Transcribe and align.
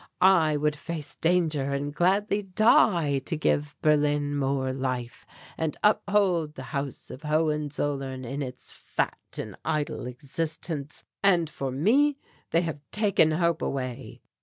I 0.19 0.57
would 0.57 0.75
face 0.75 1.15
danger 1.15 1.73
and 1.73 1.93
gladly 1.93 2.41
die 2.41 3.19
to 3.19 3.37
give 3.37 3.75
Berlin 3.83 4.35
more 4.35 4.73
life 4.73 5.27
and 5.59 5.77
uphold 5.83 6.55
the 6.55 6.63
House 6.73 7.11
of 7.11 7.21
Hohenzollern 7.21 8.25
in 8.25 8.41
its 8.41 8.71
fat 8.71 9.19
and 9.37 9.55
idle 9.63 10.07
existence; 10.07 11.03
and 11.21 11.47
for 11.51 11.69
me 11.71 12.17
they 12.49 12.61
have 12.61 12.79
taken 12.91 13.33
hope 13.33 13.61
away! 13.61 14.23